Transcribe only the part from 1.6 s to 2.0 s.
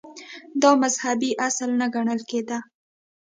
نه